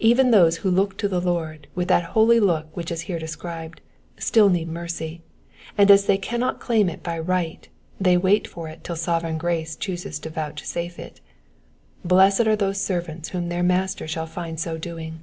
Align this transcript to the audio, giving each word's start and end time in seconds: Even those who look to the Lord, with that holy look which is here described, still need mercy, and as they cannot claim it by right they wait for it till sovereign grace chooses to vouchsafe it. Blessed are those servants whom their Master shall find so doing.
Even 0.00 0.30
those 0.32 0.58
who 0.58 0.70
look 0.70 0.98
to 0.98 1.08
the 1.08 1.18
Lord, 1.18 1.66
with 1.74 1.88
that 1.88 2.04
holy 2.12 2.38
look 2.38 2.76
which 2.76 2.90
is 2.92 3.00
here 3.08 3.18
described, 3.18 3.80
still 4.18 4.50
need 4.50 4.68
mercy, 4.68 5.22
and 5.78 5.90
as 5.90 6.04
they 6.04 6.18
cannot 6.18 6.60
claim 6.60 6.90
it 6.90 7.02
by 7.02 7.18
right 7.18 7.66
they 7.98 8.18
wait 8.18 8.46
for 8.46 8.68
it 8.68 8.84
till 8.84 8.96
sovereign 8.96 9.38
grace 9.38 9.74
chooses 9.74 10.18
to 10.18 10.28
vouchsafe 10.28 10.98
it. 10.98 11.22
Blessed 12.04 12.46
are 12.46 12.54
those 12.56 12.82
servants 12.82 13.30
whom 13.30 13.48
their 13.48 13.62
Master 13.62 14.06
shall 14.06 14.26
find 14.26 14.60
so 14.60 14.76
doing. 14.76 15.20